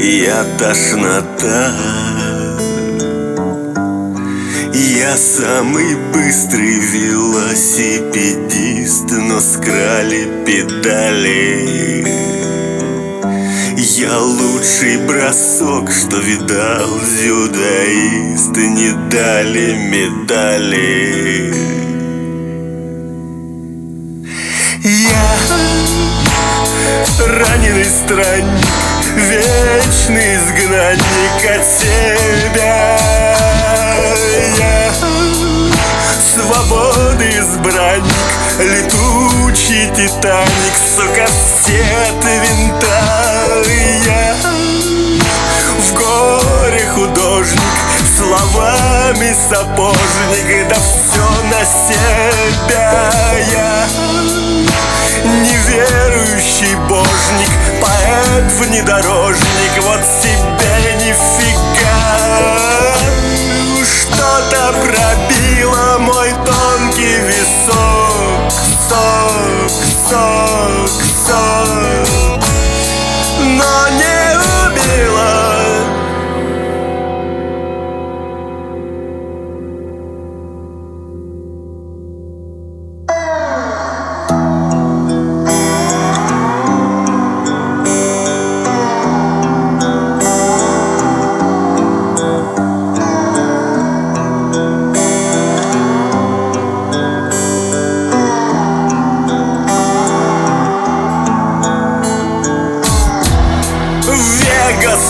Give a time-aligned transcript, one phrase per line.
[0.00, 1.74] моя тошнота.
[4.72, 12.06] Я самый быстрый велосипедист Но скрали педали.
[13.76, 21.54] Я лучший бросок, что видал дзюдоист Не дали медали.
[24.82, 25.36] Я
[27.26, 32.96] раненый странник Вечный изгнанник от себя
[34.56, 34.92] Я
[36.20, 38.12] свободы избранник
[38.58, 41.82] Летучий титаник, сука, все
[42.22, 43.62] винта.
[44.06, 44.34] Я
[45.78, 47.60] в горе художник
[48.16, 53.19] Словами сапожник, да все на себя
[58.60, 60.04] внедорожник, вот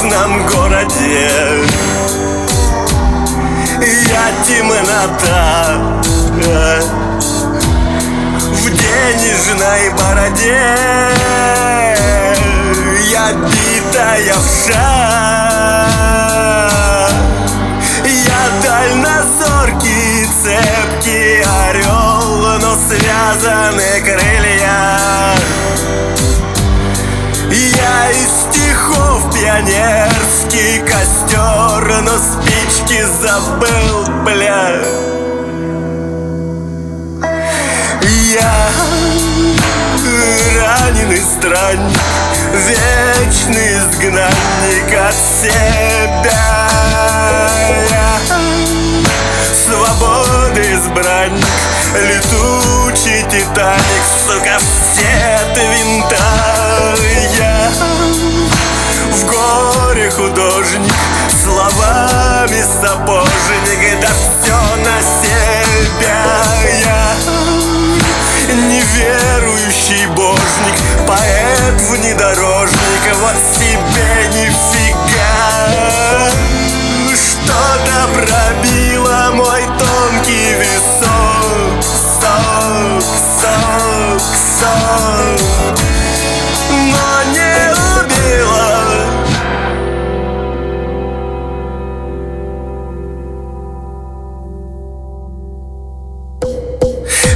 [0.00, 1.28] Вегасном городе.
[4.08, 6.02] Я темнота
[8.42, 10.62] В денежной бороде.
[13.10, 15.49] Я битая вша
[29.40, 34.70] пионерский костер Но спички забыл, бля.
[38.02, 38.70] Я
[40.60, 41.98] раненый странник
[42.52, 46.68] Вечный изгнанник от себя.
[47.88, 48.18] Я
[49.54, 51.46] свободы избранник
[51.94, 56.59] Летучий титаник, сука, все от винта
[59.90, 60.92] горе художник
[61.42, 66.22] Словами сапожник, да все на себя
[66.80, 67.16] Я.
[68.68, 74.89] Неверующий божник Поэт внедорожник, вот себе нифига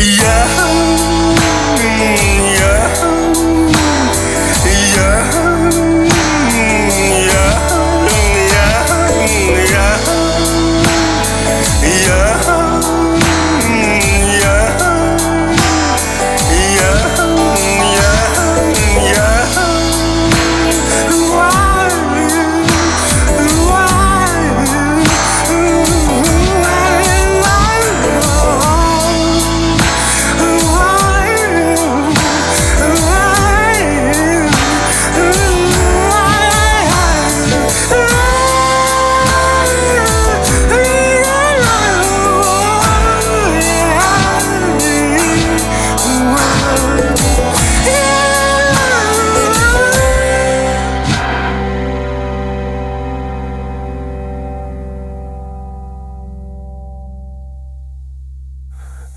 [0.00, 0.67] Я,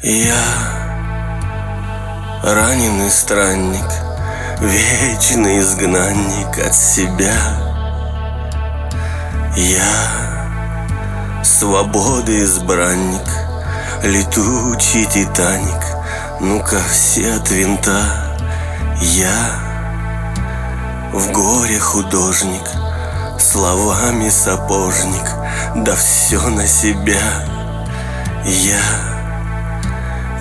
[0.04, 0.34] Я
[2.42, 3.86] раненый странник,
[4.60, 7.38] вечный изгнанник от себя.
[9.56, 13.30] Я свободы избранник,
[14.02, 15.86] летучий титаник,
[16.40, 18.04] ну-ка все от винта.
[19.02, 19.52] Я
[21.14, 22.68] в горе художник,
[23.40, 25.30] словами сапожник,
[25.76, 27.22] да все на себя.
[28.44, 29.21] Я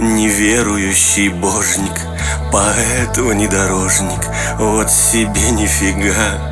[0.01, 1.93] неверующий божник,
[2.53, 4.21] поэт внедорожник,
[4.59, 6.51] вот себе нифига.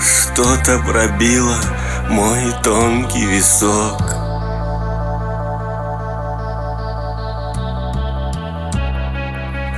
[0.00, 1.56] Что-то пробило
[2.10, 4.02] мой тонкий висок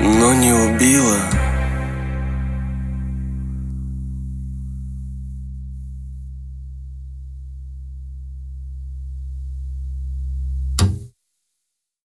[0.00, 1.15] Но не убило